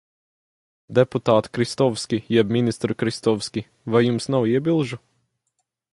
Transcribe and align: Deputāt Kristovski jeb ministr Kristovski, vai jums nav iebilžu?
Deputāt 0.99 1.49
Kristovski 1.57 2.19
jeb 2.37 2.55
ministr 2.57 2.95
Kristovski, 3.03 3.63
vai 3.97 4.03
jums 4.07 4.29
nav 4.37 4.49
iebilžu? 4.55 5.01